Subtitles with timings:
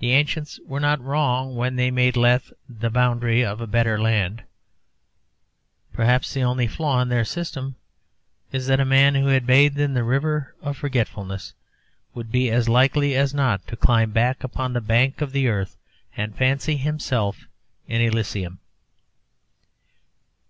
[0.00, 4.42] The ancients were not wrong when they made Lethe the boundary of a better land;
[5.94, 7.76] perhaps the only flaw in their system
[8.52, 11.54] is that a man who had bathed in the river of forgetfulness
[12.12, 15.74] would be as likely as not to climb back upon the bank of the earth
[16.14, 17.46] and fancy himself
[17.88, 18.58] in Elysium.